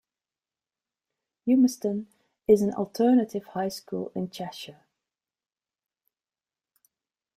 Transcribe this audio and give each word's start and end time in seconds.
Humiston 1.45 2.07
is 2.47 2.63
an 2.63 2.73
alternative 2.73 3.43
high 3.53 3.69
school 3.69 4.11
in 4.15 4.31
Cheshire. 4.31 4.87